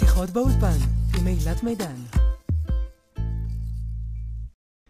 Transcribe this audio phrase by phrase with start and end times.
[0.00, 0.78] שיחות באולפן
[1.20, 1.94] עם אילת מידן.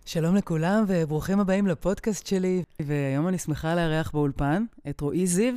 [0.06, 5.54] שלום לכולם וברוכים הבאים לפודקאסט שלי, והיום אני שמחה לארח באולפן את רועי זיו,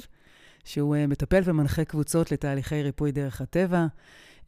[0.63, 3.85] שהוא אה, מטפל ומנחה קבוצות לתהליכי ריפוי דרך הטבע,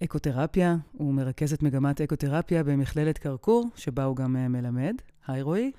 [0.03, 4.95] אקותרפיה, הוא מרכז את מגמת אקותרפיה במכללת קרקור, שבה הוא גם אה, מלמד.
[5.27, 5.71] היי רועי.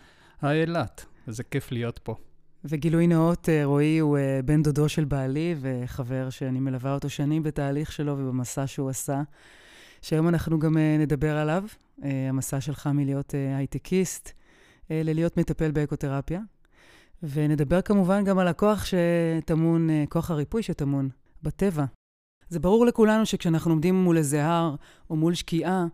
[0.43, 2.15] היי אילת, איזה כיף להיות פה.
[2.64, 7.93] וגילוי נאות, אה, רועי הוא בן דודו של בעלי וחבר שאני מלווה אותו שנים בתהליך
[7.93, 9.23] שלו ובמסע שהוא עשה,
[10.02, 11.64] שהיום אנחנו גם נדבר עליו,
[12.02, 14.33] המסע שלך מלהיות הייטקיסט
[14.91, 16.41] ללהיות מטפל באקותרפיה.
[17.23, 21.09] ונדבר כמובן גם על הכוח שטמון, כוח הריפוי שטמון
[21.42, 21.84] בטבע.
[22.48, 24.75] זה ברור לכולנו שכשאנחנו עומדים מול איזה הר
[25.11, 25.86] או מול שקיעה,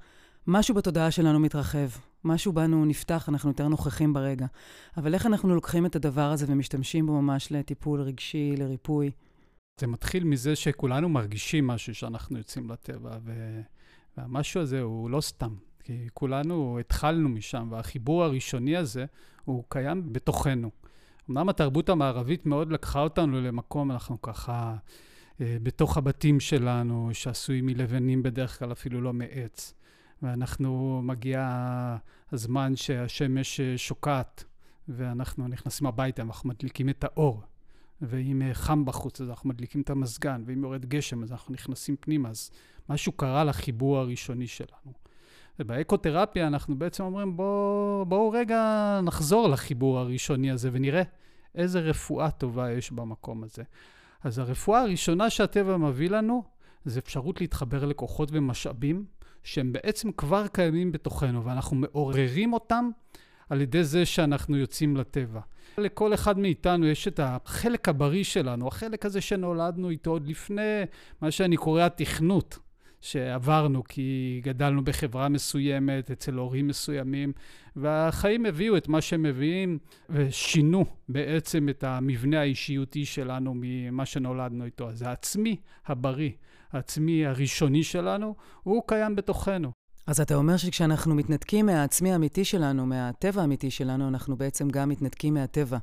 [0.46, 1.88] משהו בתודעה שלנו מתרחב.
[2.24, 4.46] משהו בנו נפתח, אנחנו יותר נוכחים ברגע.
[4.96, 9.10] אבל איך אנחנו לוקחים את הדבר הזה ומשתמשים בו ממש לטיפול רגשי, לריפוי?
[9.80, 13.60] זה מתחיל מזה שכולנו מרגישים משהו שאנחנו יוצאים לטבע, ו...
[14.16, 15.54] והמשהו הזה הוא לא סתם.
[15.84, 19.04] כי כולנו התחלנו משם, והחיבור הראשוני הזה,
[19.44, 20.70] הוא קיים בתוכנו.
[21.30, 24.76] אמנם התרבות המערבית מאוד לקחה אותנו למקום, אנחנו ככה
[25.40, 29.74] אה, בתוך הבתים שלנו, שעשוי מלבנים בדרך כלל, אפילו לא מעץ.
[30.22, 31.96] ואנחנו, מגיע
[32.32, 34.44] הזמן שהשמש אה, שוקעת,
[34.88, 37.42] ואנחנו נכנסים הביתה, אנחנו מדליקים את האור.
[38.02, 41.96] ואם אה, חם בחוץ, אז אנחנו מדליקים את המזגן, ואם יורד גשם, אז אנחנו נכנסים
[42.00, 42.28] פנימה.
[42.28, 42.50] אז
[42.88, 44.92] משהו קרה לחיבור הראשוני שלנו.
[45.58, 51.02] ובאקותרפיה אנחנו בעצם אומרים, בואו בוא רגע נחזור לחיבור הראשוני הזה ונראה
[51.54, 53.62] איזה רפואה טובה יש במקום הזה.
[54.22, 56.42] אז הרפואה הראשונה שהטבע מביא לנו,
[56.84, 59.04] זה אפשרות להתחבר לכוחות ומשאבים
[59.44, 62.90] שהם בעצם כבר קיימים בתוכנו, ואנחנו מעוררים אותם
[63.50, 65.40] על ידי זה שאנחנו יוצאים לטבע.
[65.78, 70.82] לכל אחד מאיתנו יש את החלק הבריא שלנו, החלק הזה שנולדנו איתו עוד לפני
[71.20, 72.58] מה שאני קורא התכנות.
[73.02, 77.32] שעברנו, כי גדלנו בחברה מסוימת, אצל הורים מסוימים,
[77.76, 79.78] והחיים הביאו את מה שהם מביאים,
[80.10, 84.88] ושינו בעצם את המבנה האישיותי שלנו ממה שנולדנו איתו.
[84.88, 85.56] אז העצמי
[85.86, 86.30] הבריא,
[86.72, 89.72] העצמי הראשוני שלנו, הוא קיים בתוכנו.
[90.06, 95.34] אז אתה אומר שכשאנחנו מתנתקים מהעצמי האמיתי שלנו, מהטבע האמיתי שלנו, אנחנו בעצם גם מתנתקים
[95.34, 95.78] מהטבע.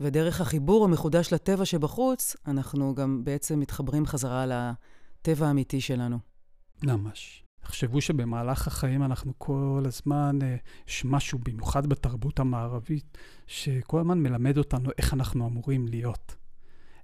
[0.00, 6.18] ודרך החיבור המחודש לטבע שבחוץ, אנחנו גם בעצם מתחברים חזרה לטבע האמיתי שלנו.
[6.82, 7.44] ממש.
[7.60, 10.56] תחשבו שבמהלך החיים אנחנו כל הזמן, אה,
[10.88, 16.36] יש משהו, במיוחד בתרבות המערבית, שכל הזמן מלמד אותנו איך אנחנו אמורים להיות,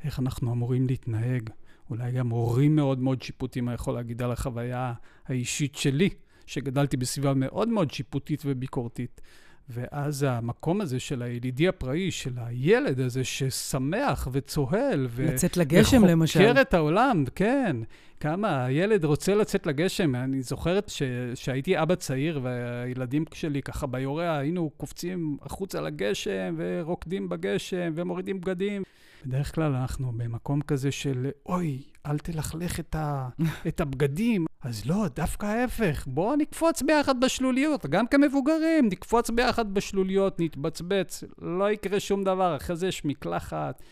[0.04, 1.50] איך אנחנו אמורים להתנהג.
[1.90, 4.92] אולי גם הורים מאוד מאוד שיפוטיים, אני יכול להגיד על החוויה
[5.26, 6.08] האישית שלי,
[6.46, 9.20] שגדלתי בסביבה מאוד מאוד שיפוטית וביקורתית.
[9.70, 15.24] ואז המקום הזה של הילידי הפראי, של הילד הזה ששמח וצוהל, ו...
[15.26, 16.40] לצאת לגשם למשל.
[16.40, 17.76] וחוקר את העולם, כן.
[18.20, 20.14] כמה הילד רוצה לצאת לגשם.
[20.14, 20.90] אני זוכרת
[21.34, 28.82] שהייתי אבא צעיר, והילדים שלי ככה ביורע, היינו קופצים החוצה לגשם, ורוקדים בגשם, ומורידים בגדים.
[29.26, 33.28] בדרך כלל אנחנו במקום כזה של, אוי, אל תלכלך את, ה,
[33.68, 34.46] את הבגדים.
[34.62, 36.04] אז לא, דווקא ההפך.
[36.06, 42.76] בואו נקפוץ ביחד בשלוליות, גם כמבוגרים, נקפוץ ביחד בשלוליות, נתבצבץ, לא יקרה שום דבר, אחרי
[42.76, 43.82] זה יש מקלחת.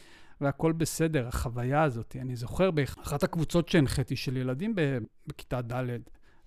[0.40, 2.16] והכל בסדר, החוויה הזאת.
[2.20, 4.74] אני זוכר באחת הקבוצות שהנחיתי של ילדים
[5.26, 5.84] בכיתה ד',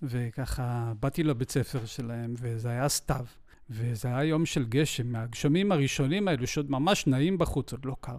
[0.02, 3.26] וככה באתי לבית ספר שלהם, וזה היה סתיו,
[3.70, 8.18] וזה היה יום של גשם, מהגשמים הראשונים האלו, שעוד ממש נעים בחוץ, עוד לא קר.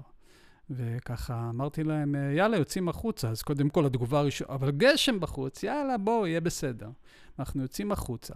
[0.71, 3.29] וככה אמרתי להם, יאללה, יוצאים החוצה.
[3.29, 6.91] אז קודם כל התגובה הראשונה, אבל גשם בחוץ, יאללה, בואו, יהיה בסדר.
[7.39, 8.35] אנחנו יוצאים החוצה.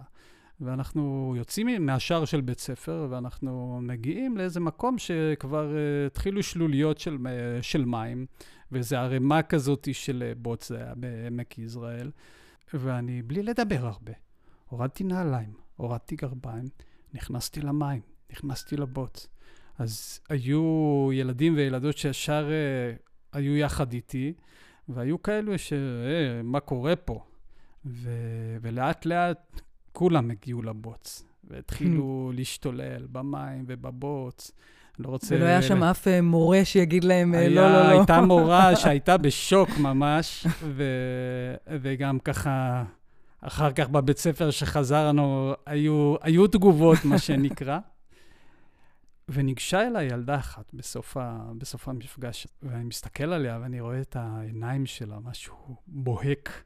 [0.61, 7.17] ואנחנו יוצאים מהשער של בית ספר, ואנחנו מגיעים לאיזה מקום שכבר uh, התחילו שלוליות של,
[7.23, 8.25] uh, של מים,
[8.71, 12.11] ואיזה ערימה כזאת של uh, בוץ, זה היה בעמק יזרעאל,
[12.73, 14.13] ואני, בלי לדבר הרבה,
[14.69, 16.65] הורדתי נעליים, הורדתי גרביים,
[17.13, 18.01] נכנסתי למים,
[18.31, 19.27] נכנסתי לבוץ.
[19.77, 24.33] אז היו ילדים וילדות שישר uh, היו יחד איתי,
[24.89, 25.73] והיו כאלו ש...
[25.73, 27.19] אה, מה קורה פה?
[27.85, 28.09] ו...
[28.61, 29.61] ולאט לאט
[29.91, 34.51] כולם הגיעו לבוץ, והתחילו להשתולל במים ובבוץ.
[34.99, 35.35] לא רוצה...
[35.35, 37.87] ולא היה שם אף אה, מורה שיגיד להם, אה, לא, לא, לא.
[37.87, 40.83] הייתה מורה שהייתה בשוק ממש, ו...
[41.81, 42.83] וגם ככה,
[43.41, 47.79] אחר כך בבית ספר שחזרנו, היו, היו תגובות, מה שנקרא.
[49.29, 51.51] וניגשה אליי ילדה אחת בסוף, ה...
[51.57, 55.55] בסוף המפגש, ואני מסתכל עליה ואני רואה את העיניים שלה, משהו
[55.87, 56.63] בוהק.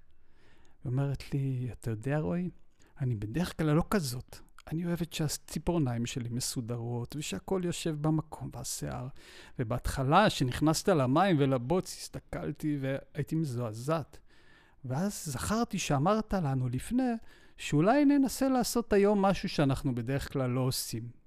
[0.83, 2.49] היא אומרת לי, אתה יודע, רועי,
[3.01, 4.37] אני בדרך כלל לא כזאת.
[4.71, 9.07] אני אוהבת שהציפורניים שלי מסודרות, ושהכול יושב במקום, והשיער.
[9.59, 14.17] ובהתחלה, כשנכנסת למים ולבוץ, הסתכלתי והייתי מזועזעת.
[14.85, 17.11] ואז זכרתי שאמרת לנו לפני,
[17.57, 21.20] שאולי ננסה לעשות היום משהו שאנחנו בדרך כלל לא עושים.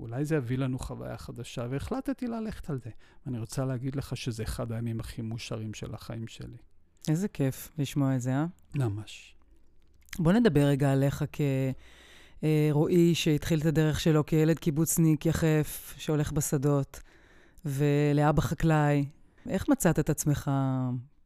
[0.00, 2.90] אולי זה יביא לנו חוויה חדשה, והחלטתי ללכת על זה.
[3.26, 6.56] ואני רוצה להגיד לך שזה אחד הימים הכי מאושרים של החיים שלי.
[7.08, 8.46] איזה כיף לשמוע את זה, אה?
[8.74, 9.34] ממש.
[10.18, 11.24] בוא נדבר רגע עליך
[12.72, 17.00] כרועי שהתחיל את הדרך שלו כילד קיבוצניק יחף שהולך בשדות,
[17.64, 19.04] ולאבא חקלאי.
[19.48, 20.50] איך מצאת את עצמך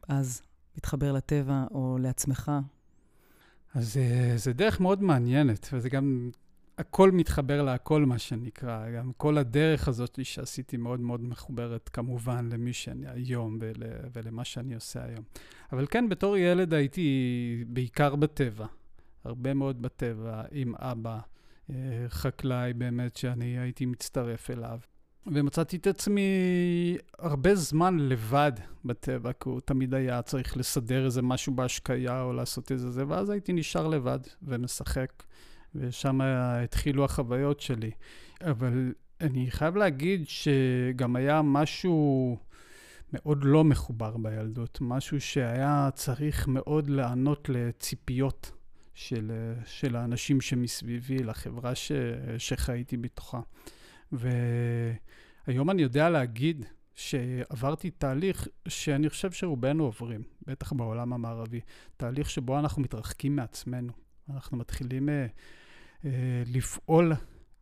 [0.09, 0.43] אז
[0.77, 2.53] מתחבר לטבע או לעצמך?
[3.75, 6.31] אז אה, זה דרך מאוד מעניינת, וזה גם,
[6.79, 8.91] הכל מתחבר להכל, מה שנקרא.
[8.91, 13.83] גם כל הדרך הזאת שעשיתי מאוד מאוד מחוברת, כמובן, למי שאני היום ול,
[14.13, 15.25] ולמה שאני עושה היום.
[15.73, 18.67] אבל כן, בתור ילד הייתי בעיקר בטבע,
[19.25, 21.19] הרבה מאוד בטבע, עם אבא,
[21.71, 21.75] אה,
[22.09, 24.79] חקלאי באמת, שאני הייתי מצטרף אליו.
[25.27, 26.23] ומצאתי את עצמי
[27.19, 28.53] הרבה זמן לבד
[28.85, 33.31] בטבע, כי הוא תמיד היה צריך לסדר איזה משהו בהשקיה או לעשות איזה זה, ואז
[33.31, 35.23] הייתי נשאר לבד ומשחק,
[35.75, 37.91] ושם התחילו החוויות שלי.
[38.41, 42.37] אבל אני חייב להגיד שגם היה משהו
[43.13, 48.53] מאוד לא מחובר בילדות, משהו שהיה צריך מאוד לענות לציפיות
[48.95, 49.33] של,
[49.65, 51.93] של האנשים שמסביבי, לחברה ש,
[52.39, 53.41] שחייתי בתוכה.
[54.13, 61.61] והיום אני יודע להגיד שעברתי תהליך שאני חושב שרובנו עוברים, בטח בעולם המערבי.
[61.97, 63.93] תהליך שבו אנחנו מתרחקים מעצמנו.
[64.31, 65.27] אנחנו מתחילים אה,
[66.47, 67.13] לפעול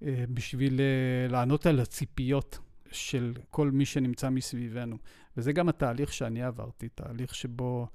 [0.06, 2.58] אה, בשביל אה, לענות על הציפיות
[2.92, 4.96] של כל מי שנמצא מסביבנו.
[5.36, 7.86] וזה גם התהליך שאני עברתי, תהליך שבו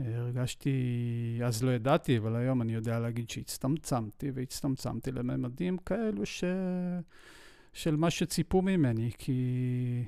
[0.00, 0.70] אה, הרגשתי,
[1.44, 6.44] אז לא ידעתי, אבל היום אני יודע להגיד שהצטמצמתי, והצטמצמתי לממדים כאלו ש...
[7.72, 10.04] של מה שציפו ממני, כי...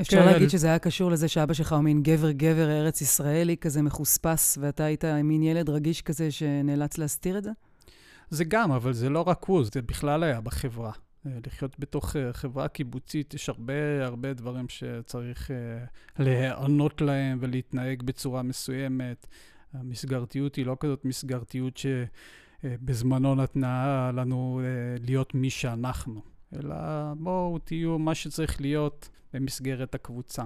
[0.00, 3.82] אפשר כן, להגיד שזה היה קשור לזה שאבא שלך הוא מין גבר-גבר ארץ ישראלי כזה
[3.82, 7.50] מחוספס, ואתה היית מין ילד רגיש כזה שנאלץ להסתיר את זה?
[8.32, 10.92] זה גם, אבל זה לא רק הוא, זה בכלל היה בחברה.
[11.26, 15.56] אה, לחיות בתוך אה, חברה קיבוצית, יש הרבה הרבה דברים שצריך אה,
[16.18, 19.26] להיענות להם ולהתנהג בצורה מסוימת.
[19.72, 24.60] המסגרתיות היא לא כזאת מסגרתיות שבזמנו נתנה לנו
[25.00, 26.22] להיות מי שאנחנו.
[26.56, 26.74] אלא
[27.16, 30.42] בואו תהיו מה שצריך להיות במסגרת הקבוצה.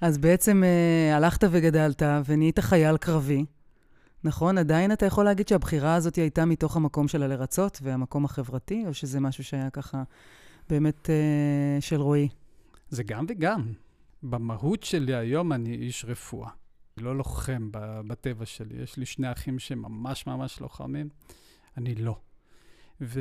[0.00, 0.62] אז בעצם
[1.12, 3.44] הלכת וגדלת ונהיית חייל קרבי,
[4.24, 4.58] נכון?
[4.58, 9.20] עדיין אתה יכול להגיד שהבחירה הזאת הייתה מתוך המקום של הלרצות והמקום החברתי, או שזה
[9.20, 10.02] משהו שהיה ככה
[10.68, 12.28] באמת אה, של רועי?
[12.88, 13.72] זה גם וגם.
[14.22, 16.50] במהות שלי היום אני איש רפואה.
[16.96, 17.68] לא לוחם
[18.06, 18.82] בטבע שלי.
[18.82, 21.08] יש לי שני אחים שממש ממש לוחמים,
[21.76, 22.16] אני לא.
[23.00, 23.20] ו...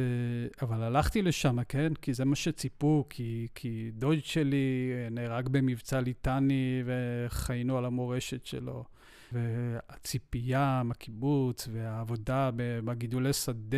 [0.62, 1.94] אבל הלכתי לשם, כן?
[2.02, 8.84] כי זה מה שציפו, כי, כי דוד שלי נהרג במבצע ליטני וחיינו על המורשת שלו.
[9.32, 13.78] והציפייה מהקיבוץ והעבודה בגידולי שדה,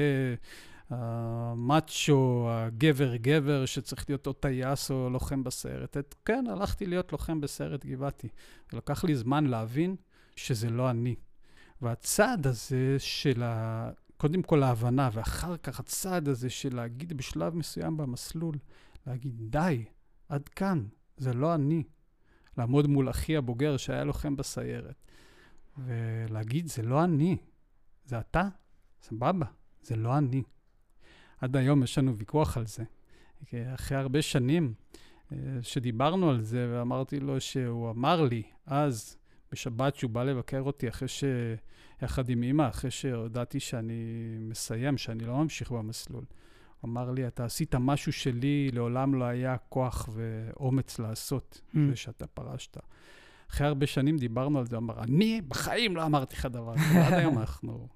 [0.90, 5.98] המאצ'ו, הגבר-גבר שצריך להיות או טייס או לוחם בסיירת.
[6.26, 8.28] כן, הלכתי להיות לוחם בסיירת גבעתי.
[8.74, 9.96] ולקח לי זמן להבין
[10.36, 11.16] שזה לא אני.
[11.82, 13.90] והצעד הזה של ה...
[14.18, 18.56] קודם כל ההבנה, ואחר כך הצעד הזה של להגיד בשלב מסוים במסלול,
[19.08, 19.86] להגיד, די,
[20.30, 20.86] עד כאן,
[21.18, 21.84] זה לא אני.
[22.58, 24.96] לעמוד מול אחי הבוגר שהיה לוחם בסיירת,
[25.78, 27.38] ולהגיד, זה לא אני,
[28.06, 28.48] זה אתה,
[29.02, 29.46] סבבה,
[29.82, 30.44] זה לא אני.
[31.38, 32.84] עד היום יש לנו ויכוח על זה.
[33.54, 34.74] אחרי הרבה שנים
[35.32, 39.18] אה, שדיברנו על זה, ואמרתי לו שהוא אמר לי אז,
[39.52, 41.24] בשבת, שהוא בא לבקר אותי אחרי ש...
[42.02, 44.04] יחד עם אימא, אחרי שהודעתי שאני
[44.40, 46.24] מסיים, שאני לא ממשיך במסלול.
[46.82, 51.78] הוא אמר לי, אתה עשית משהו שלי, לעולם לא היה כוח ואומץ לעשות, mm.
[51.90, 52.78] זה שאתה פרשת.
[53.54, 57.08] אחרי הרבה שנים דיברנו על זה, הוא אמר, אני בחיים לא אמרתי לך דבר כזה,
[57.08, 57.88] עד היום אנחנו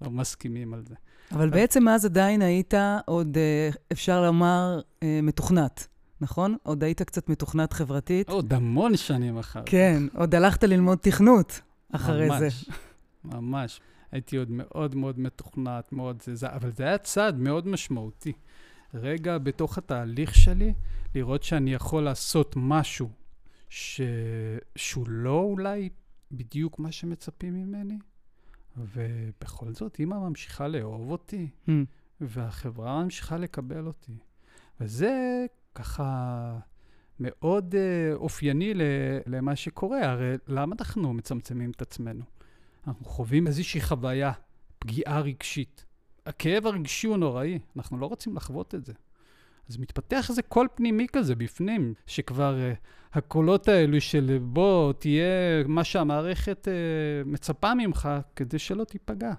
[0.00, 0.94] לא מסכימים על זה.
[1.32, 2.74] אבל בעצם אז עדיין היית
[3.06, 5.88] עוד, אה, אפשר לומר, אה, מתוכנת.
[6.20, 6.56] נכון?
[6.62, 8.28] עוד היית קצת מתוכנת חברתית.
[8.28, 9.70] עוד המון שנים אחר כך.
[9.70, 11.60] כן, עוד הלכת ללמוד תכנות
[11.92, 12.38] אחרי ממש.
[12.40, 12.72] זה.
[13.24, 13.80] ממש.
[14.12, 18.32] הייתי עוד מאוד מאוד מתוכנת, מאוד זה, זה, אבל זה היה צעד מאוד משמעותי.
[18.94, 20.72] רגע בתוך התהליך שלי,
[21.14, 23.08] לראות שאני יכול לעשות משהו
[23.68, 24.00] ש...
[24.76, 25.88] שהוא לא אולי
[26.32, 27.98] בדיוק מה שמצפים ממני,
[28.76, 31.70] ובכל זאת, אימא ממשיכה לאהוב אותי, mm.
[32.20, 34.12] והחברה ממשיכה לקבל אותי.
[34.80, 36.58] וזה ככה
[37.20, 38.72] מאוד uh, אופייני
[39.26, 40.10] למה שקורה.
[40.10, 42.24] הרי למה אנחנו מצמצמים את עצמנו?
[42.86, 44.32] אנחנו חווים איזושהי חוויה,
[44.78, 45.84] פגיעה רגשית.
[46.26, 48.92] הכאב הרגשי הוא נוראי, אנחנו לא רוצים לחוות את זה.
[49.68, 55.84] אז מתפתח איזה קול פנימי כזה בפנים, שכבר uh, הקולות האלו של בוא, תהיה מה
[55.84, 59.32] שהמערכת uh, מצפה ממך, כדי שלא תיפגע.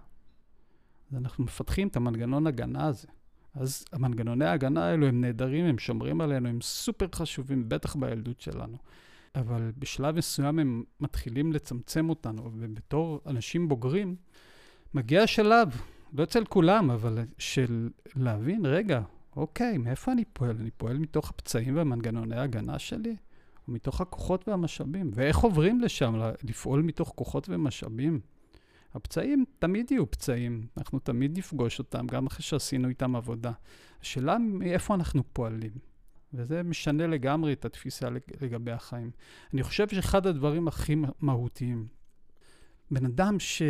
[1.12, 3.08] אז אנחנו מפתחים את המנגנון הגנה הזה.
[3.56, 8.78] אז המנגנוני ההגנה האלו הם נהדרים, הם שומרים עלינו, הם סופר חשובים, בטח בילדות שלנו.
[9.36, 14.16] אבל בשלב מסוים הם מתחילים לצמצם אותנו, ובתור אנשים בוגרים,
[14.94, 15.82] מגיע השלב,
[16.14, 19.02] לא אצל כולם, אבל של להבין, רגע,
[19.40, 20.56] אוקיי, מאיפה אני פועל?
[20.60, 23.16] אני פועל מתוך הפצעים והמנגנוני ההגנה שלי?
[23.68, 25.12] או מתוך הכוחות והמשאבים?
[25.14, 28.20] ואיך עוברים לשם, לפעול מתוך כוחות ומשאבים?
[28.94, 33.52] הפצעים תמיד יהיו פצעים, אנחנו תמיד נפגוש אותם, גם אחרי שעשינו איתם עבודה.
[34.02, 35.72] השאלה מאיפה אנחנו פועלים.
[36.34, 38.10] וזה משנה לגמרי את התפיסה
[38.42, 39.12] לגבי החיים.
[39.54, 41.88] אני חושב שאחד הדברים הכי מהותיים,
[42.92, 43.62] בן אדם ש,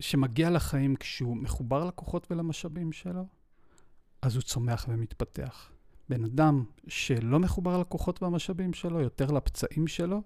[0.00, 3.37] שמגיע לחיים כשהוא מחובר לכוחות ולמשאבים שלו,
[4.22, 5.70] אז הוא צומח ומתפתח.
[6.08, 10.22] בן אדם שלא מחובר לכוחות והמשאבים שלו, יותר לפצעים שלו,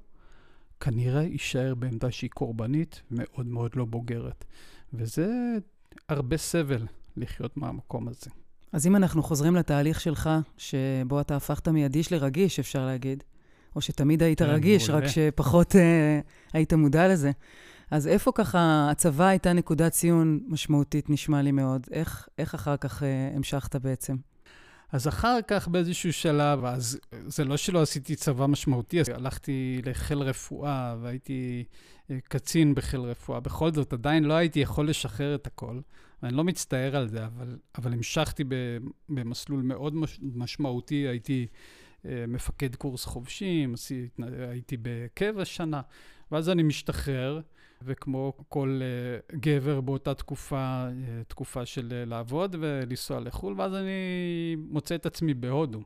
[0.81, 4.45] כנראה יישאר בעמדה שהיא קורבנית, מאוד מאוד לא בוגרת.
[4.93, 5.29] וזה
[6.09, 8.31] הרבה סבל לחיות מהמקום הזה.
[8.73, 13.25] אז אם אנחנו חוזרים לתהליך שלך, שבו אתה הפכת מאדיש לרגיש, אפשר להגיד,
[13.77, 16.21] או שתמיד היית כן, רגיש, רק שפחות אה,
[16.53, 17.31] היית מודע לזה,
[17.91, 21.87] אז איפה ככה הצבא הייתה נקודת ציון משמעותית, נשמע לי מאוד?
[21.91, 24.17] איך, איך אחר כך אה, המשכת בעצם?
[24.93, 30.19] אז אחר כך באיזשהו שלב, אז זה לא שלא עשיתי צבא משמעותי, אז הלכתי לחיל
[30.19, 31.65] רפואה והייתי
[32.11, 33.41] אה, קצין בחיל רפואה.
[33.41, 35.81] בכל זאת, עדיין לא הייתי יכול לשחרר את הכל.
[36.23, 38.45] ואני לא מצטער על זה, אבל, אבל המשכתי
[39.09, 41.47] במסלול מאוד מש, משמעותי, הייתי
[42.05, 43.75] מפקד קורס חובשים,
[44.49, 45.81] הייתי בקבע שנה,
[46.33, 47.41] ואז אני משתחרר.
[47.85, 48.81] וכמו כל
[49.31, 55.35] uh, גבר באותה תקופה, uh, תקופה של לעבוד ולנסוע לחו"ל, ואז אני מוצא את עצמי
[55.35, 55.83] בהודו.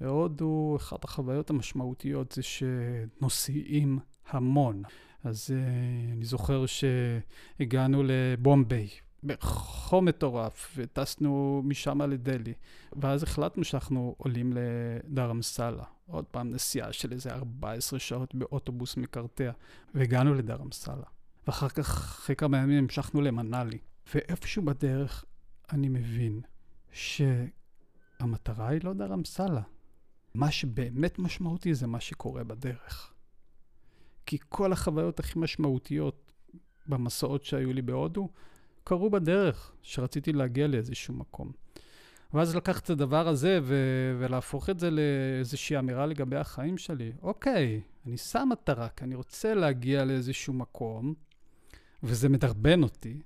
[0.00, 4.82] בהודו, אחת החוויות המשמעותיות זה שנוסעים המון.
[5.24, 5.54] אז
[6.12, 8.88] אני זוכר שהגענו לבומביי,
[9.24, 12.54] בחום מטורף, וטסנו משם לדלהי.
[12.92, 15.84] ואז החלטנו שאנחנו עולים לדרמסלה.
[16.06, 19.50] עוד פעם נסיעה של איזה 14 שעות באוטובוס מקרטע,
[19.94, 21.04] והגענו לדרמסלה.
[21.46, 23.78] ואחר כך, אחרי כמה ימים המשכנו למנאלי.
[24.14, 25.24] ואיפשהו בדרך
[25.72, 26.40] אני מבין
[26.92, 29.62] שהמטרה היא לא דרמסלה.
[30.34, 33.12] מה שבאמת משמעותי זה מה שקורה בדרך.
[34.26, 36.32] כי כל החוויות הכי משמעותיות
[36.86, 38.28] במסעות שהיו לי בהודו,
[38.84, 41.52] קרו בדרך, שרציתי להגיע לאיזשהו מקום.
[42.34, 47.12] ואז לקחת את הדבר הזה ו- ולהפוך את זה לאיזושהי אמירה לגבי החיים שלי.
[47.22, 51.14] אוקיי, אני שם מטרה, כי אני רוצה להגיע לאיזשהו מקום,
[52.02, 53.22] וזה מדרבן אותי,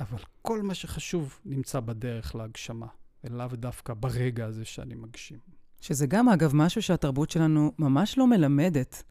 [0.00, 2.86] אבל כל מה שחשוב נמצא בדרך להגשמה,
[3.24, 5.38] ולאו דווקא ברגע הזה שאני מגשים.
[5.80, 9.02] שזה גם, אגב, משהו שהתרבות שלנו ממש לא מלמדת.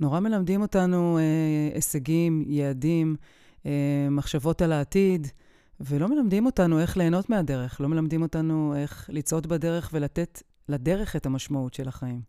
[0.00, 3.16] נורא מלמדים אותנו אה, הישגים, יעדים,
[4.10, 5.26] מחשבות על העתיד,
[5.80, 11.26] ולא מלמדים אותנו איך ליהנות מהדרך, לא מלמדים אותנו איך לצעוד בדרך ולתת לדרך את
[11.26, 12.20] המשמעות של החיים.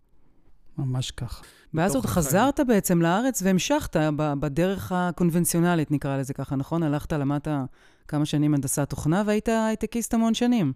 [0.78, 1.44] ממש כך.
[1.74, 3.96] ואז עוד חזרת בעצם לארץ והמשכת
[4.40, 6.84] בדרך הקונבנציונלית, נקרא לזה ככה, נכון?
[6.84, 7.48] הלכת, למדת
[8.08, 10.74] כמה שנים הנדסת תוכנה והיית הייטקיסט המון שנים.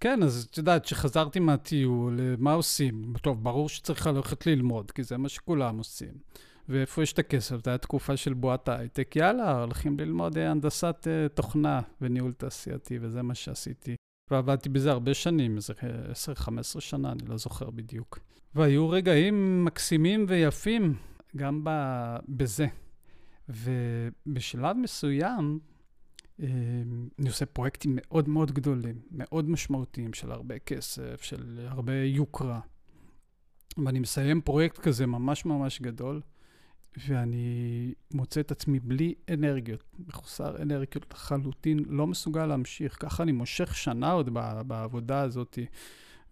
[0.00, 3.12] כן, אז את יודעת, כשחזרתי מהטיול, מה עושים?
[3.22, 6.12] טוב, ברור שצריך ללכת ללמוד, כי זה מה שכולם עושים.
[6.70, 7.48] ואיפה יש את הכסף?
[7.48, 9.16] זו הייתה תקופה של בועת ההייטק.
[9.16, 13.96] יאללה, הולכים ללמוד אה, הנדסת uh, תוכנה וניהול תעשייתי, וזה מה שעשיתי.
[14.30, 15.72] ועבדתי בזה הרבה שנים, איזה
[16.36, 18.18] 10-15 שנה, אני לא זוכר בדיוק.
[18.54, 20.96] והיו רגעים מקסימים ויפים
[21.36, 21.66] גם
[22.28, 22.66] בזה.
[23.48, 25.58] ובשלב מסוים,
[26.42, 26.46] אה,
[27.18, 32.60] אני עושה פרויקטים מאוד מאוד גדולים, מאוד משמעותיים, של הרבה כסף, של הרבה יוקרה.
[33.84, 36.20] ואני מסיים פרויקט כזה ממש ממש גדול,
[36.96, 42.96] ואני מוצא את עצמי בלי אנרגיות, מחוסר אנרגיות לחלוטין, לא מסוגל להמשיך.
[43.00, 44.30] ככה אני מושך שנה עוד
[44.66, 45.58] בעבודה הזאת.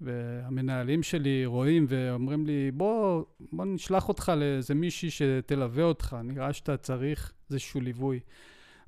[0.00, 6.77] והמנהלים שלי רואים ואומרים לי, בוא, בוא נשלח אותך לאיזה מישהי שתלווה אותך, נראה שאתה
[6.77, 8.21] צריך איזשהו ליווי.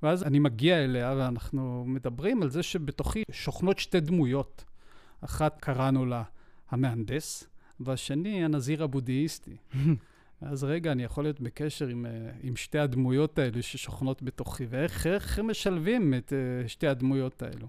[0.03, 4.65] ואז אני מגיע אליה ואנחנו מדברים על זה שבתוכי שוכנות שתי דמויות.
[5.21, 6.23] אחת קראנו לה
[6.71, 7.49] המהנדס,
[7.81, 9.57] והשני הנזיר הבודהיסטי.
[10.43, 12.11] אז רגע, אני יכול להיות בקשר עם, אה,
[12.43, 17.67] עם שתי הדמויות האלו ששוכנות בתוכי, ואיך איך משלבים את uh, שתי הדמויות האלו.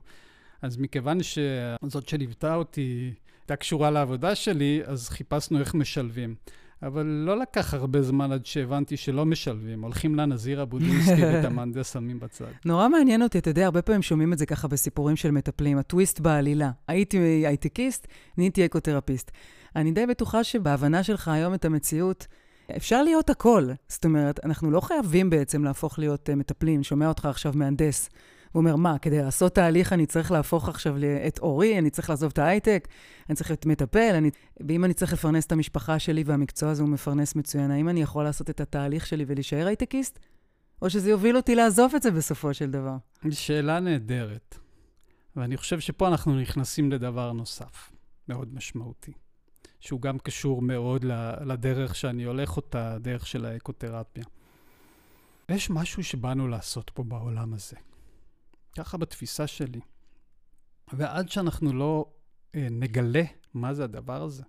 [0.61, 6.35] אז מכיוון שזאת שליוותה אותי הייתה קשורה לעבודה שלי, אז חיפשנו איך משלבים.
[6.83, 12.19] אבל לא לקח הרבה זמן עד שהבנתי שלא משלבים, הולכים לנזיר הבודהיסטי ואת המהנדס שמים
[12.19, 12.45] בצד.
[12.65, 16.19] נורא מעניין אותי, אתה יודע, הרבה פעמים שומעים את זה ככה בסיפורים של מטפלים, הטוויסט
[16.19, 16.71] בעלילה.
[16.87, 19.31] הייתי הייטקיסט, נהייתי אקותרפיסט.
[19.75, 22.27] אני די בטוחה שבהבנה שלך היום את המציאות,
[22.77, 23.69] אפשר להיות הכל.
[23.87, 26.83] זאת אומרת, אנחנו לא חייבים בעצם להפוך להיות uh, מטפלים.
[26.83, 28.09] שומע אותך עכשיו מהנדס.
[28.51, 30.95] הוא אומר, מה, כדי לעשות תהליך אני צריך להפוך עכשיו
[31.27, 32.87] את אורי, אני צריך לעזוב את ההייטק,
[33.29, 34.29] אני צריך להיות מטפל, אני...
[34.67, 38.23] ואם אני צריך לפרנס את המשפחה שלי והמקצוע הזה הוא מפרנס מצוין, האם אני יכול
[38.23, 40.19] לעשות את התהליך שלי ולהישאר הייטקיסט?
[40.81, 42.95] או שזה יוביל אותי לעזוב את זה בסופו של דבר?
[43.29, 44.57] שאלה נהדרת.
[45.35, 47.91] ואני חושב שפה אנחנו נכנסים לדבר נוסף,
[48.27, 49.11] מאוד משמעותי,
[49.81, 51.05] שהוא גם קשור מאוד
[51.45, 54.23] לדרך שאני הולך אותה, הדרך של האקותרפיה.
[55.49, 57.75] יש משהו שבאנו לעשות פה בעולם הזה.
[58.77, 59.79] ככה בתפיסה שלי.
[60.93, 62.05] ועד שאנחנו לא
[62.55, 63.23] אה, נגלה
[63.53, 64.43] מה זה הדבר הזה,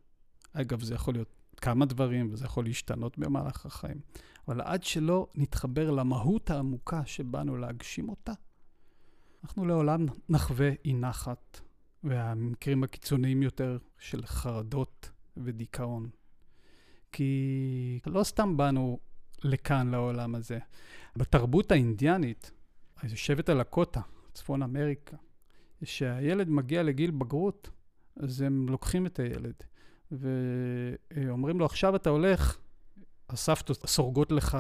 [0.52, 4.00] אגב, זה יכול להיות כמה דברים וזה יכול להשתנות במהלך החיים,
[4.48, 8.32] אבל עד שלא נתחבר למהות העמוקה שבאנו להגשים אותה,
[9.44, 11.60] אנחנו לעולם נחווה אי נחת,
[12.04, 16.10] והמקרים הקיצוניים יותר של חרדות ודיכאון.
[17.12, 18.98] כי לא סתם באנו
[19.44, 20.58] לכאן, לעולם הזה.
[21.16, 22.50] בתרבות האינדיאנית,
[23.06, 24.00] שבט הלקוטה,
[24.34, 25.16] צפון אמריקה,
[25.82, 27.70] כשהילד מגיע לגיל בגרות,
[28.16, 29.54] אז הם לוקחים את הילד
[30.10, 32.58] ואומרים לו, עכשיו אתה הולך,
[33.28, 34.58] הסבתות סורגות לך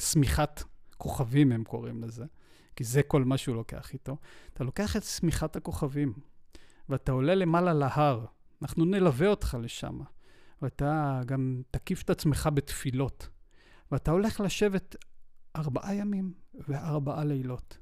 [0.00, 0.62] שמיכת
[0.98, 2.24] כוכבים, הם קוראים לזה,
[2.76, 4.16] כי זה כל מה שהוא לוקח איתו.
[4.52, 6.12] אתה לוקח את שמיכת הכוכבים,
[6.88, 8.24] ואתה עולה למעלה להר,
[8.62, 10.00] אנחנו נלווה אותך לשם,
[10.62, 13.28] ואתה גם תקיף את עצמך בתפילות,
[13.92, 14.96] ואתה הולך לשבת
[15.56, 16.32] ארבעה ימים
[16.68, 17.78] וארבעה לילות.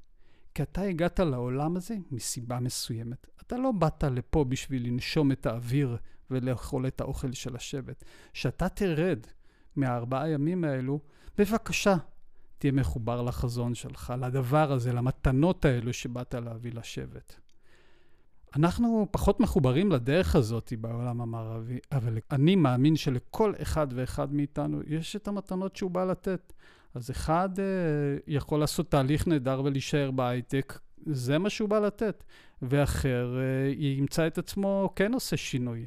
[0.54, 3.26] כי אתה הגעת לעולם הזה מסיבה מסוימת.
[3.40, 5.96] אתה לא באת לפה בשביל לנשום את האוויר
[6.30, 8.04] ולאכול את האוכל של השבט.
[8.32, 9.26] כשאתה תרד
[9.76, 11.00] מהארבעה ימים האלו,
[11.38, 11.96] בבקשה,
[12.58, 17.34] תהיה מחובר לחזון שלך, לדבר הזה, למתנות האלו שבאת להביא לשבט.
[18.56, 25.16] אנחנו פחות מחוברים לדרך הזאת בעולם המערבי, אבל אני מאמין שלכל אחד ואחד מאיתנו יש
[25.16, 26.52] את המתנות שהוא בא לתת.
[26.94, 27.60] אז אחד uh,
[28.26, 32.24] יכול לעשות תהליך נהדר ולהישאר בהייטק, זה מה שהוא בא לתת,
[32.62, 35.86] ואחר uh, ימצא את עצמו כן עושה שינוי.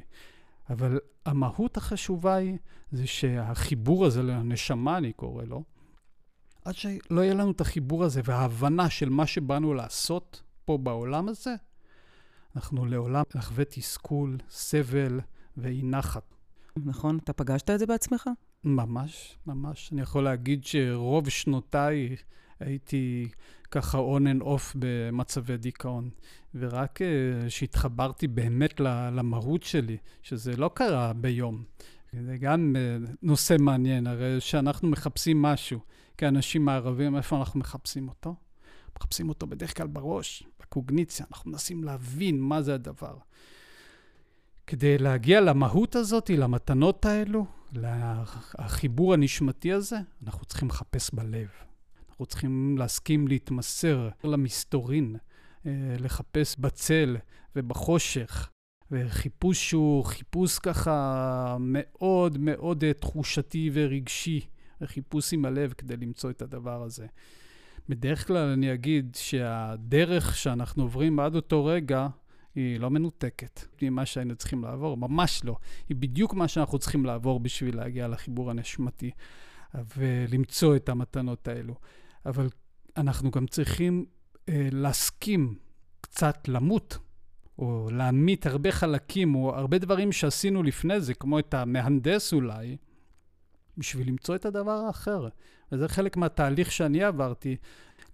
[0.70, 2.58] אבל המהות החשובה היא,
[2.92, 5.62] זה שהחיבור הזה לנשמה, אני קורא לו,
[6.64, 11.54] עד שלא יהיה לנו את החיבור הזה וההבנה של מה שבאנו לעשות פה בעולם הזה,
[12.56, 15.20] אנחנו לעולם נחווה תסכול, סבל
[15.56, 16.34] ואי נחת.
[16.76, 18.30] נכון, אתה פגשת את זה בעצמך?
[18.64, 19.92] ממש, ממש.
[19.92, 22.16] אני יכול להגיד שרוב שנותיי
[22.60, 23.28] הייתי
[23.70, 26.10] ככה on and off במצבי דיכאון.
[26.54, 26.98] ורק
[27.48, 28.80] כשהתחברתי באמת
[29.12, 31.64] למהות שלי, שזה לא קרה ביום.
[32.12, 35.80] זה גם אה, נושא מעניין, הרי שאנחנו מחפשים משהו
[36.18, 38.34] כאנשים מערבים, איפה אנחנו מחפשים אותו?
[38.96, 43.16] מחפשים אותו בדרך כלל בראש, בקוגניציה, אנחנו מנסים להבין מה זה הדבר.
[44.66, 47.46] כדי להגיע למהות הזאת, למתנות האלו,
[48.58, 51.48] לחיבור הנשמתי הזה, אנחנו צריכים לחפש בלב.
[52.08, 55.16] אנחנו צריכים להסכים להתמסר למסתורין,
[55.66, 57.16] אה, לחפש בצל
[57.56, 58.50] ובחושך,
[58.90, 64.46] וחיפוש שהוא חיפוש ככה מאוד מאוד אה, תחושתי ורגשי,
[64.80, 67.06] וחיפוש עם הלב כדי למצוא את הדבר הזה.
[67.88, 72.08] בדרך כלל אני אגיד שהדרך שאנחנו עוברים עד אותו רגע,
[72.54, 75.56] היא לא מנותקת ממה שהיינו צריכים לעבור, ממש לא.
[75.88, 79.10] היא בדיוק מה שאנחנו צריכים לעבור בשביל להגיע לחיבור הנשמתי
[79.96, 81.74] ולמצוא את המתנות האלו.
[82.26, 82.48] אבל
[82.96, 84.04] אנחנו גם צריכים
[84.48, 85.54] אה, להסכים
[86.00, 86.98] קצת למות,
[87.58, 92.76] או להמית הרבה חלקים, או הרבה דברים שעשינו לפני זה, כמו את המהנדס אולי,
[93.78, 95.28] בשביל למצוא את הדבר האחר.
[95.72, 97.56] וזה חלק מהתהליך שאני עברתי,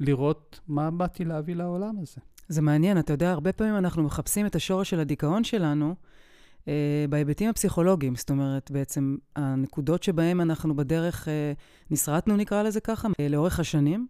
[0.00, 2.20] לראות מה באתי להביא לעולם הזה.
[2.48, 5.94] זה מעניין, אתה יודע, הרבה פעמים אנחנו מחפשים את השורש של הדיכאון שלנו
[6.68, 8.14] אה, בהיבטים הפסיכולוגיים.
[8.16, 11.52] זאת אומרת, בעצם הנקודות שבהן אנחנו בדרך אה,
[11.90, 14.06] נסרטנו, נקרא לזה ככה, אה, לאורך השנים.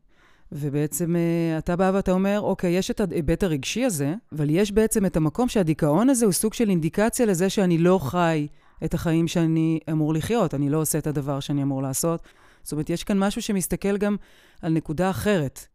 [0.53, 5.07] ובעצם אה, אתה בא ואתה אומר, אוקיי, יש את ההיבט הרגשי הזה, אבל יש בעצם
[5.07, 8.47] את המקום שהדיכאון הזה הוא סוג של אינדיקציה לזה שאני לא חי
[8.85, 12.23] את החיים שאני אמור לחיות, אני לא עושה את הדבר שאני אמור לעשות.
[12.63, 14.17] זאת אומרת, יש כאן משהו שמסתכל גם
[14.63, 15.67] על נקודה אחרת.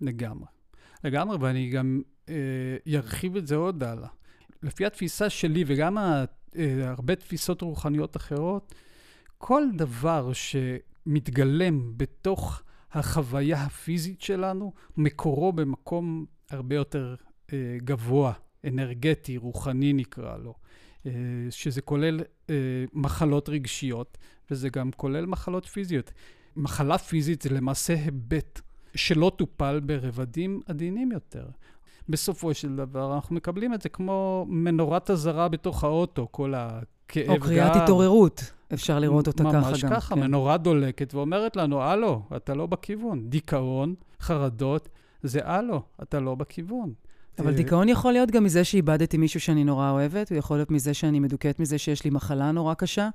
[0.00, 0.46] לגמרי.
[1.04, 2.02] לגמרי, ואני גם
[2.94, 4.08] ארחיב אה, את זה עוד הלאה.
[4.62, 6.24] לפי התפיסה שלי, וגם ה,
[6.56, 8.74] אה, הרבה תפיסות רוחניות אחרות,
[9.38, 17.14] כל דבר שמתגלם בתוך החוויה הפיזית שלנו, מקורו במקום הרבה יותר
[17.52, 18.32] אה, גבוה,
[18.66, 20.54] אנרגטי, רוחני נקרא לו.
[21.06, 21.12] אה,
[21.50, 22.54] שזה כולל אה,
[22.92, 24.18] מחלות רגשיות,
[24.50, 26.12] וזה גם כולל מחלות פיזיות.
[26.56, 28.60] מחלה פיזית זה למעשה היבט
[28.94, 31.46] שלא טופל ברבדים עדינים יותר.
[32.08, 37.40] בסופו של דבר אנחנו מקבלים את זה כמו מנורת אזהרה בתוך האוטו, כל הכאב או
[37.40, 39.62] קריאת התעוררות, אפשר לראות אותה ככה גם.
[39.62, 40.20] ממש ככה, כן.
[40.20, 43.30] מנורה דולקת ואומרת לנו, הלו, אתה לא בכיוון.
[43.30, 44.88] דיכאון, חרדות,
[45.22, 46.92] זה הלו, אתה לא בכיוון.
[47.38, 50.94] אבל דיכאון יכול להיות גם מזה שאיבדתי מישהו שאני נורא אוהבת, הוא יכול להיות מזה
[50.94, 53.08] שאני מדוכאת מזה שיש לי מחלה נורא קשה.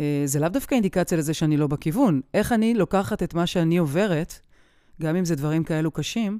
[0.00, 2.20] אה, זה לאו דווקא אינדיקציה לזה שאני לא בכיוון.
[2.34, 4.40] איך אני לוקחת את מה שאני עוברת,
[5.02, 6.38] גם אם זה דברים כאלו קשים,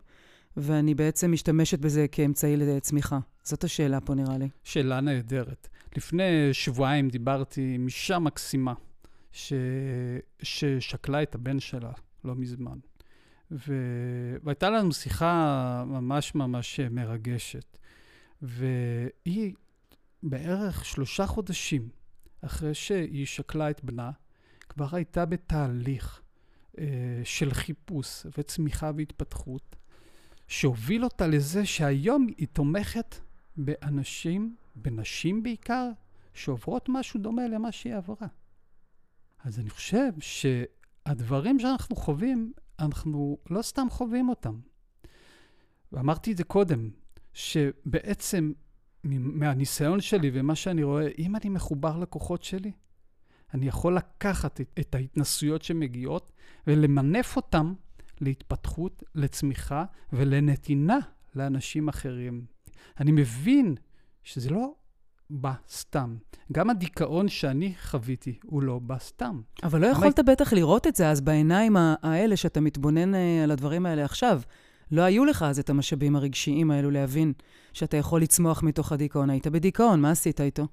[0.56, 3.18] ואני בעצם משתמשת בזה כאמצעי לצמיחה?
[3.42, 4.48] זאת השאלה פה, נראה לי.
[4.64, 5.68] שאלה נהדרת.
[5.96, 8.74] לפני שבועיים דיברתי עם אישה מקסימה,
[9.32, 9.52] ש...
[10.42, 11.90] ששקלה את הבן שלה
[12.24, 12.78] לא מזמן.
[13.50, 13.72] ו...
[14.42, 17.78] והייתה לנו שיחה ממש ממש מרגשת.
[18.42, 19.54] והיא
[20.22, 21.88] בערך שלושה חודשים
[22.40, 24.10] אחרי שהיא שקלה את בנה,
[24.68, 26.20] כבר הייתה בתהליך
[26.78, 26.84] אה,
[27.24, 29.76] של חיפוש וצמיחה והתפתחות,
[30.48, 33.14] שהוביל אותה לזה שהיום היא תומכת
[33.56, 35.90] באנשים, בנשים בעיקר,
[36.34, 38.26] שעוברות משהו דומה למה שהיא עברה.
[39.44, 44.60] אז אני חושב שהדברים שאנחנו חווים, אנחנו לא סתם חווים אותם.
[45.92, 46.90] ואמרתי את זה קודם,
[47.32, 48.52] שבעצם
[49.04, 52.72] מהניסיון שלי ומה שאני רואה, אם אני מחובר לכוחות שלי,
[53.54, 56.32] אני יכול לקחת את, את ההתנסויות שמגיעות
[56.66, 57.72] ולמנף אותן
[58.20, 60.98] להתפתחות, לצמיחה ולנתינה
[61.34, 62.46] לאנשים אחרים.
[63.00, 63.74] אני מבין
[64.22, 64.74] שזה לא
[65.30, 66.16] בא סתם.
[66.52, 69.40] גם הדיכאון שאני חוויתי הוא לא בא סתם.
[69.62, 73.86] אבל לא יכולת בטח לראות את זה אז בעיניים האלה שאתה מתבונן אה, על הדברים
[73.86, 74.40] האלה עכשיו.
[74.90, 77.32] לא היו לך אז את המשאבים הרגשיים האלו להבין
[77.72, 79.30] שאתה יכול לצמוח מתוך הדיכאון.
[79.30, 80.66] היית בדיכאון, מה עשית איתו?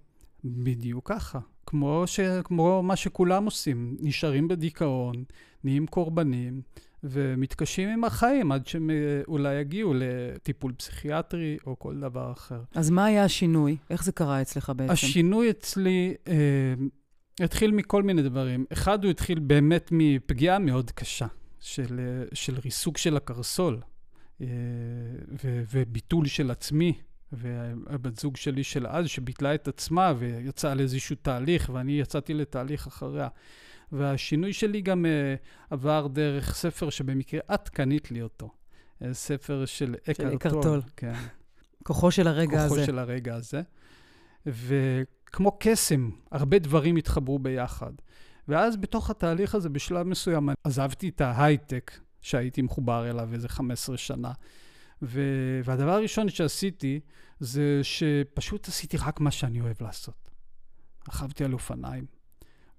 [0.43, 1.39] בדיוק ככה.
[1.65, 2.19] כמו, ש...
[2.19, 5.23] כמו מה שכולם עושים, נשארים בדיכאון,
[5.63, 6.61] נהיים קורבנים,
[7.09, 8.95] ומתקשים עם החיים עד שהם אה,
[9.27, 12.61] אולי יגיעו לטיפול פסיכיאטרי או כל דבר אחר.
[12.75, 13.77] אז מה היה השינוי?
[13.89, 14.91] איך זה קרה אצלך בעצם?
[14.91, 16.33] השינוי אצלי אה,
[17.39, 18.65] התחיל מכל מיני דברים.
[18.73, 21.27] אחד, הוא התחיל באמת מפגיעה מאוד קשה
[21.59, 23.81] של, אה, של ריסוק של הקרסול
[24.41, 24.47] אה,
[25.43, 26.93] ו, וביטול של עצמי.
[27.31, 33.27] והבת זוג שלי של אז, שביטלה את עצמה ויצאה לאיזשהו תהליך, ואני יצאתי לתהליך אחריה.
[33.91, 38.49] והשינוי שלי גם uh, עבר דרך ספר שבמקרה את קנית לי אותו.
[38.49, 40.63] Uh, ספר של אקרטול.
[40.63, 40.81] טול.
[40.95, 41.13] כן.
[41.83, 42.75] כוחו של הרגע כוחו הזה.
[42.75, 43.61] כוחו של הרגע הזה.
[44.45, 47.91] וכמו קסם, הרבה דברים התחברו ביחד.
[48.47, 54.31] ואז בתוך התהליך הזה, בשלב מסוים, עזבתי את ההייטק שהייתי מחובר אליו איזה 15 שנה.
[55.01, 55.21] ו...
[55.63, 56.99] והדבר הראשון שעשיתי,
[57.39, 60.29] זה שפשוט עשיתי רק מה שאני אוהב לעשות.
[61.09, 62.05] רכבתי על אופניים,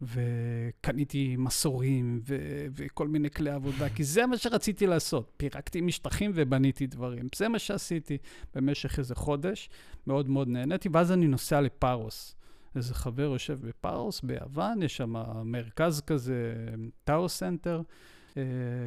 [0.02, 5.32] וקניתי מסורים ו- וכל מיני כלי עבודה, כי זה מה שרציתי לעשות.
[5.36, 7.26] פירקתי משטחים ובניתי דברים.
[7.34, 8.18] זה מה שעשיתי
[8.54, 9.70] במשך איזה חודש,
[10.06, 12.34] מאוד מאוד נהניתי, ואז אני נוסע לפארוס.
[12.76, 16.54] איזה חבר יושב בפארוס, ביוון, יש שם מרכז כזה,
[17.04, 17.82] Tao Center,
[18.36, 18.42] אה,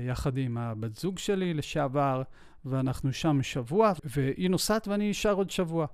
[0.07, 2.21] יחד עם הבת זוג שלי לשעבר,
[2.65, 5.87] ואנחנו שם שבוע, והיא נוסעת ואני נשאר עוד שבוע.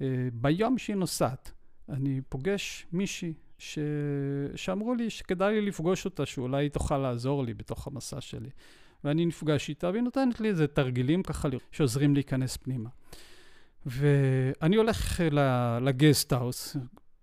[0.00, 1.52] אה, ביום שהיא נוסעת,
[1.88, 3.78] אני פוגש מישהי ש...
[4.56, 8.50] שאמרו לי שכדאי לי לפגוש אותה, שאולי היא תוכל לעזור לי בתוך המסע שלי.
[9.04, 12.90] ואני נפגש איתה, והיא נותנת לי איזה תרגילים ככה שעוזרים להיכנס פנימה.
[13.86, 15.20] ואני הולך
[15.80, 16.76] לגסטהאוס,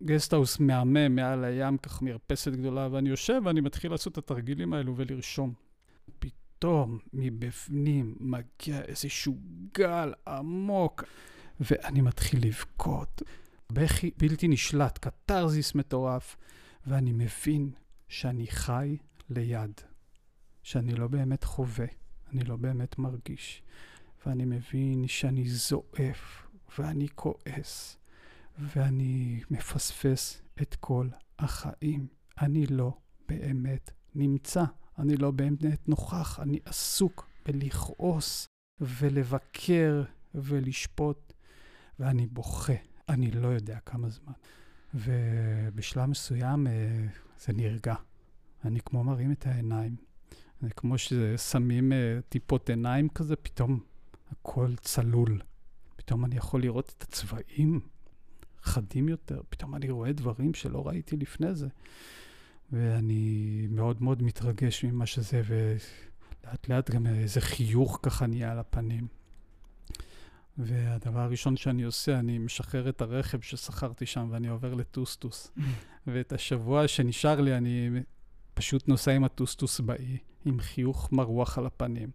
[0.04, 4.98] גסטהאוס מהמם מעל הים, כך מרפסת גדולה, ואני יושב ואני מתחיל לעשות את התרגילים האלו
[4.98, 5.54] ולרשום.
[6.20, 9.38] פתאום מבפנים מגיע איזשהו
[9.74, 11.04] גל עמוק,
[11.60, 13.22] ואני מתחיל לבכות.
[13.74, 16.38] בכי בלתי נשלט, קתרזיס מטורף,
[16.88, 17.72] ואני מבין
[18.08, 18.98] שאני חי
[19.30, 19.82] ליד,
[20.64, 21.86] שאני לא באמת חווה,
[22.34, 23.64] אני לא באמת מרגיש,
[24.26, 26.48] ואני מבין שאני זועף,
[26.80, 27.98] ואני כועס,
[28.60, 31.08] ואני מפספס את כל
[31.40, 32.08] החיים.
[32.42, 32.98] אני לא
[33.30, 34.64] באמת נמצא,
[35.00, 38.48] אני לא באמת נוכח, אני עסוק בלכעוס
[38.82, 40.04] ולבקר
[40.36, 41.34] ולשפוט,
[42.00, 42.91] ואני בוכה.
[43.12, 44.34] אני לא יודע כמה זמן.
[44.94, 47.06] ובשלב מסוים אה,
[47.40, 47.96] זה נרגע.
[48.66, 49.96] אני כמו מרים את העיניים.
[50.62, 53.80] זה כמו ששמים אה, טיפות עיניים כזה, פתאום
[54.32, 55.42] הכל צלול.
[55.96, 57.80] פתאום אני יכול לראות את הצבעים
[58.62, 61.68] חדים יותר, פתאום אני רואה דברים שלא ראיתי לפני זה.
[62.72, 69.08] ואני מאוד מאוד מתרגש ממה שזה, ולאט לאט גם איזה חיוך ככה נהיה על הפנים.
[70.66, 75.52] והדבר הראשון שאני עושה, אני משחרר את הרכב ששכרתי שם ואני עובר לטוסטוס.
[76.08, 77.90] ואת השבוע שנשאר לי, אני
[78.54, 82.10] פשוט נוסע עם הטוסטוס באי, עם חיוך מרוח על הפנים.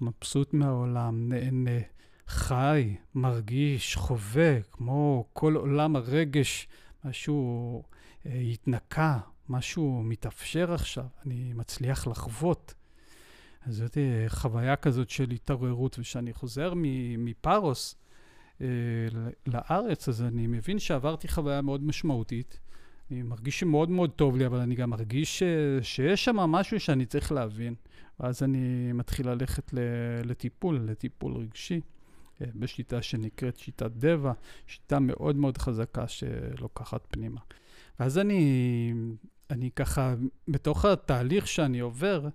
[0.00, 1.80] מבסוט מהעולם, נהנה,
[2.26, 6.68] חי, מרגיש, חווה, כמו כל עולם הרגש,
[7.04, 7.82] משהו
[8.26, 9.18] אה, התנקה,
[9.48, 12.74] משהו מתאפשר עכשיו, אני מצליח לחוות.
[13.66, 16.72] אז זאת אה, חוויה כזאת של התעוררות, וכשאני חוזר
[17.18, 17.96] מפארוס
[18.60, 18.66] אה,
[19.46, 22.60] לארץ, אז אני מבין שעברתי חוויה מאוד משמעותית.
[23.10, 25.42] אני מרגיש שמאוד מאוד טוב לי, אבל אני גם מרגיש ש...
[25.82, 27.74] שיש שם משהו שאני צריך להבין.
[28.20, 29.74] ואז אני מתחיל ללכת
[30.24, 31.80] לטיפול, לטיפול רגשי,
[32.40, 34.32] אה, בשיטה שנקראת שיטת דבע,
[34.66, 37.40] שיטה מאוד מאוד חזקה שלוקחת פנימה.
[38.00, 38.92] ואז אני,
[39.50, 40.14] אני ככה,
[40.48, 42.28] בתוך התהליך שאני עובר,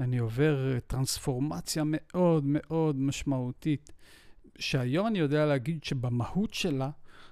[0.00, 3.92] אני עובר טרנספורמציה מאוד מאוד משמעותית,
[4.58, 6.90] שהיום אני יודע להגיד שבמהות שלה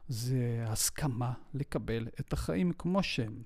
[0.08, 3.42] זה הסכמה לקבל את החיים כמו שהם.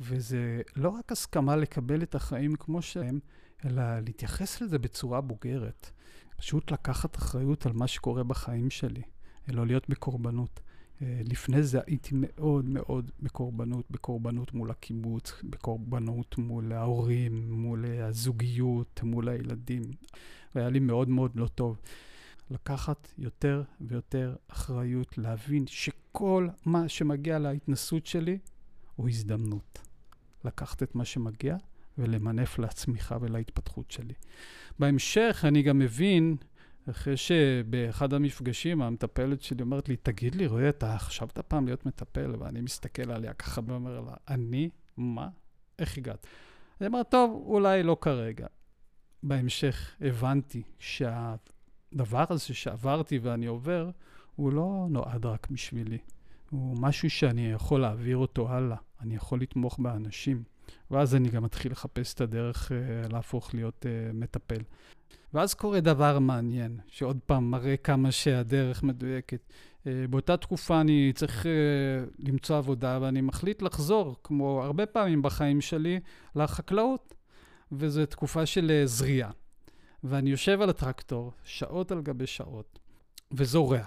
[0.00, 3.20] וזה לא רק הסכמה לקבל את החיים כמו שהם,
[3.64, 5.90] אלא להתייחס לזה בצורה בוגרת.
[6.36, 9.02] פשוט לקחת אחריות על מה שקורה בחיים שלי,
[9.48, 10.60] לא להיות בקורבנות.
[11.02, 19.00] אה, לפני זה הייתי מאוד מאוד בקורבנות, בקורבנות מול הקיבוץ, בקורבנות מול ההורים, מול הזוגיות,
[19.02, 19.82] מול הילדים.
[20.54, 21.78] והיה לי מאוד מאוד לא טוב.
[22.50, 28.38] לקחת יותר ויותר אחריות, להבין שכל מה שמגיע להתנסות שלי
[28.96, 29.78] הוא הזדמנות.
[30.44, 31.56] לקחת את מה שמגיע
[31.98, 34.14] ולמנף לצמיחה ולהתפתחות שלי.
[34.78, 36.36] בהמשך אני גם מבין
[36.90, 42.34] אחרי שבאחד המפגשים המטפלת שלי אומרת לי, תגיד לי, רועי, אתה חשבת פעם להיות מטפל?
[42.38, 44.70] ואני מסתכל עליה ככה ואומר לה, אני?
[44.96, 45.28] מה?
[45.78, 46.26] איך הגעת?
[46.80, 48.46] אני אומר, טוב, אולי לא כרגע.
[49.22, 53.90] בהמשך הבנתי שהדבר הזה שעברתי ואני עובר,
[54.36, 55.98] הוא לא נועד רק בשבילי.
[56.50, 58.76] הוא משהו שאני יכול להעביר אותו הלאה.
[59.00, 60.42] אני יכול לתמוך באנשים.
[60.90, 64.62] ואז אני גם מתחיל לחפש את הדרך uh, להפוך להיות uh, מטפל.
[65.34, 69.40] ואז קורה דבר מעניין, שעוד פעם מראה כמה שהדרך מדויקת.
[69.48, 71.48] Uh, באותה תקופה אני צריך uh,
[72.18, 76.00] למצוא עבודה, ואני מחליט לחזור, כמו הרבה פעמים בחיים שלי,
[76.36, 77.14] לחקלאות.
[77.72, 79.30] וזו תקופה של uh, זריעה.
[80.04, 82.78] ואני יושב על הטרקטור, שעות על גבי שעות,
[83.32, 83.84] וזורע,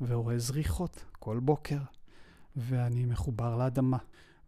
[0.00, 1.78] ורואה זריחות כל בוקר,
[2.56, 3.98] ואני מחובר לאדמה.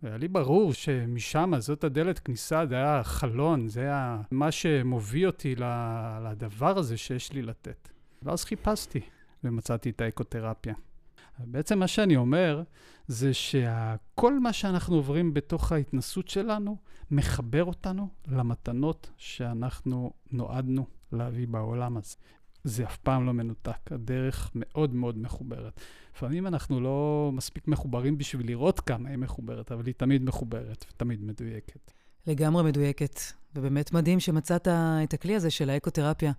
[0.05, 5.55] והיה לי ברור שמשם, זאת הדלת כניסה, זה היה החלון, זה היה מה שמוביל אותי
[6.25, 7.89] לדבר הזה שיש לי לתת.
[8.23, 9.01] ואז חיפשתי
[9.45, 10.75] ומצאתי את האקותרפיה.
[11.39, 12.63] בעצם מה שאני אומר
[13.09, 16.77] זה שכל מה שאנחנו עוברים בתוך ההתנסות שלנו
[17.11, 22.17] מחבר אותנו למתנות שאנחנו נועדנו להביא בעולם הזה.
[22.65, 25.81] זה אף פעם לא מנותק, הדרך מאוד מאוד מחוברת.
[26.15, 31.25] לפעמים אנחנו לא מספיק מחוברים בשביל לראות כמה היא מחוברת, אבל היא תמיד מחוברת ותמיד
[31.25, 31.91] מדויקת.
[32.27, 33.21] לגמרי מדויקת,
[33.57, 36.33] ובאמת מדהים שמצאת את הכלי הזה של האקותרפיה.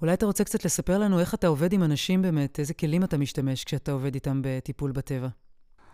[0.00, 3.18] אולי אתה רוצה קצת לספר לנו איך אתה עובד עם אנשים באמת, איזה כלים אתה
[3.18, 5.28] משתמש כשאתה עובד איתם בטיפול בטבע.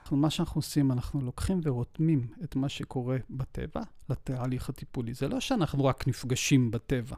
[0.03, 5.15] אנחנו, מה שאנחנו עושים, אנחנו לוקחים ורותמים את מה שקורה בטבע לתהליך הטיפולי.
[5.15, 7.17] זה לא שאנחנו רק נפגשים בטבע.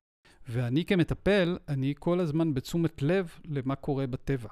[0.49, 4.49] ואני כמטפל, אני כל הזמן בתשומת לב למה קורה בטבע.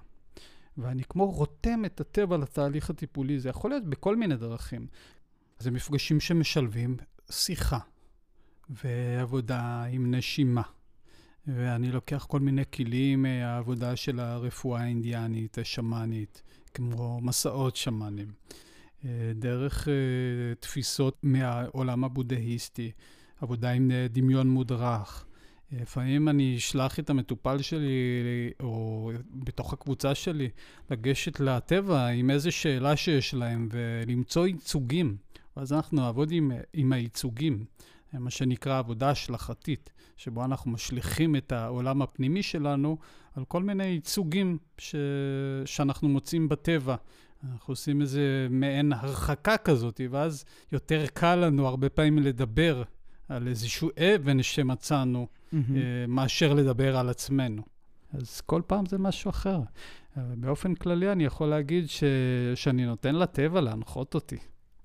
[0.78, 3.40] ואני כמו רותם את הטבע לתהליך הטיפולי.
[3.40, 4.86] זה יכול להיות בכל מיני דרכים.
[5.58, 6.96] זה מפגשים שמשלבים
[7.30, 7.78] שיחה
[8.70, 10.62] ועבודה עם נשימה.
[11.46, 16.42] ואני לוקח כל מיני כלים מהעבודה של הרפואה האינדיאנית, השמאנית,
[16.74, 18.32] כמו מסעות שמאנים,
[19.34, 19.88] דרך
[20.60, 22.92] תפיסות מהעולם הבודהיסטי,
[23.40, 25.26] עבודה עם דמיון מודרך.
[25.72, 30.48] לפעמים אני אשלח את המטופל שלי, או בתוך הקבוצה שלי,
[30.90, 35.16] לגשת לטבע עם איזו שאלה שיש להם ולמצוא ייצוגים.
[35.56, 37.64] ואז אנחנו נעבוד עם, עם הייצוגים,
[38.12, 42.98] מה שנקרא עבודה השלכתית, שבו אנחנו משליכים את העולם הפנימי שלנו
[43.34, 44.94] על כל מיני ייצוגים ש,
[45.64, 46.96] שאנחנו מוצאים בטבע.
[47.52, 52.82] אנחנו עושים איזה מעין הרחקה כזאת, ואז יותר קל לנו הרבה פעמים לדבר
[53.32, 55.26] על איזשהו אבן שמצאנו.
[55.26, 55.56] mm-hmm.
[56.08, 57.62] מאשר לדבר על עצמנו.
[58.12, 59.60] אז כל פעם זה משהו אחר.
[60.16, 62.04] באופן כללי אני יכול להגיד ש...
[62.54, 64.38] שאני נותן לטבע להנחות אותי.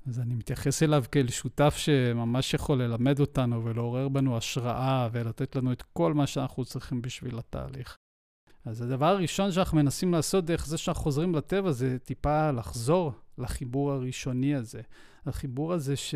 [0.08, 5.72] אז אני מתייחס אליו כאל שותף שממש יכול ללמד אותנו ולעורר בנו השראה ולתת לנו
[5.72, 7.98] את כל מה שאנחנו צריכים בשביל התהליך.
[8.66, 13.92] אז הדבר הראשון שאנחנו מנסים לעשות דרך זה שאנחנו חוזרים לטבע זה טיפה לחזור לחיבור
[13.92, 14.82] הראשוני הזה.
[15.28, 16.16] החיבור הזה ש...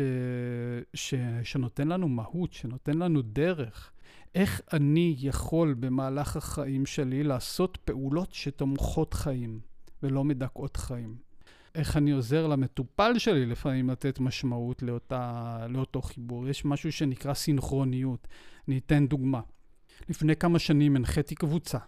[0.94, 1.14] ש...
[1.42, 3.92] שנותן לנו מהות, שנותן לנו דרך.
[4.34, 9.60] איך אני יכול במהלך החיים שלי לעשות פעולות שתומכות חיים
[10.02, 11.16] ולא מדכאות חיים.
[11.74, 16.48] איך אני עוזר למטופל שלי לפעמים לתת משמעות לאותה, לאותו חיבור.
[16.48, 18.28] יש משהו שנקרא סינכרוניות.
[18.68, 19.40] אני אתן דוגמה.
[20.08, 21.78] לפני כמה שנים הנחיתי קבוצה,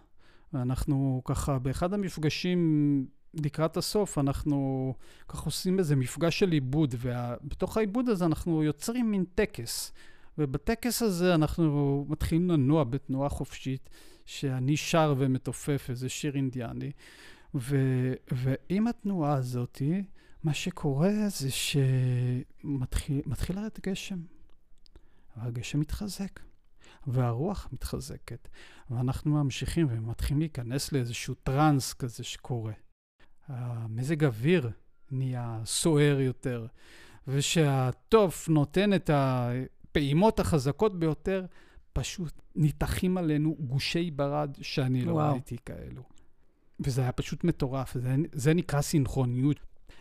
[0.53, 3.05] ואנחנו ככה, באחד המפגשים
[3.43, 4.93] לקראת הסוף, אנחנו
[5.27, 9.91] ככה עושים איזה מפגש של עיבוד, ובתוך העיבוד הזה אנחנו יוצרים מין טקס.
[10.37, 13.89] ובטקס הזה אנחנו מתחילים לנוע בתנועה חופשית,
[14.25, 16.91] שאני שר ומתופף איזה שיר אינדיאני.
[17.55, 17.77] ו,
[18.31, 19.81] ועם התנועה הזאת,
[20.43, 23.21] מה שקורה זה שמתחיל
[23.55, 24.19] לרדת גשם,
[25.37, 26.39] והגשם מתחזק,
[27.07, 28.47] והרוח מתחזקת,
[28.89, 32.73] ואנחנו ממשיכים ומתחילים להיכנס לאיזשהו טראנס כזה שקורה.
[33.47, 34.69] המזג אוויר
[35.11, 36.65] נהיה סוער יותר,
[37.27, 41.45] ושהתוף נותן את הפעימות החזקות ביותר,
[41.93, 45.31] פשוט ניתחים עלינו גושי ברד שאני לא וואו.
[45.31, 46.03] ראיתי כאלו.
[46.79, 49.59] וזה היה פשוט מטורף, זה, זה נקרא סינכרוניות.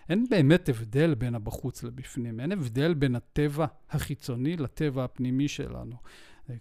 [0.08, 5.96] אין באמת הבדל בין הבחוץ לבפנים, אין הבדל בין הטבע החיצוני לטבע הפנימי שלנו.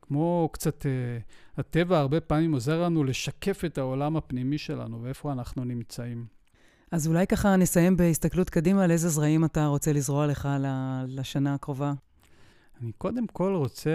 [0.02, 5.63] כמו קצת, uh, הטבע הרבה פעמים עוזר לנו לשקף את העולם הפנימי שלנו ואיפה אנחנו
[5.63, 6.26] נמצאים.
[6.94, 10.50] אז אולי ככה נסיים בהסתכלות קדימה, על איזה זרעים אתה רוצה לזרוע לך
[11.08, 11.94] לשנה הקרובה?
[12.82, 13.92] אני קודם כל רוצה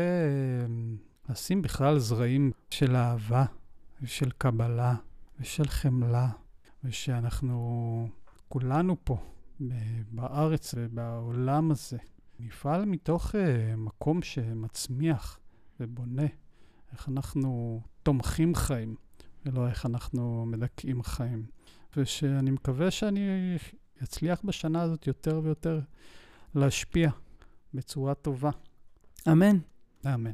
[1.26, 3.44] uh, לשים בכלל זרעים של אהבה
[4.02, 4.94] ושל קבלה
[5.40, 6.28] ושל חמלה,
[6.84, 8.08] ושאנחנו
[8.48, 9.16] כולנו פה,
[10.10, 11.98] בארץ ובעולם הזה,
[12.40, 13.38] נפעל מתוך uh,
[13.76, 15.38] מקום שמצמיח
[15.80, 16.26] ובונה,
[16.92, 18.94] איך אנחנו תומכים חיים,
[19.46, 21.57] ולא איך אנחנו מדכאים חיים.
[21.96, 23.56] ושאני מקווה שאני
[24.02, 25.80] אצליח בשנה הזאת יותר ויותר
[26.54, 27.10] להשפיע
[27.74, 28.50] בצורה טובה.
[29.28, 29.58] אמן.
[30.06, 30.32] אמן.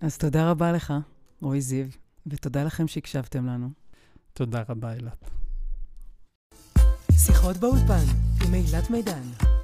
[0.00, 0.94] אז תודה רבה לך,
[1.40, 1.86] רועי זיו,
[2.26, 3.70] ותודה לכם שהקשבתם לנו.
[4.32, 5.30] תודה רבה, אילת.
[7.12, 8.04] שיחות באולפן
[8.46, 9.55] עם אילת מידן.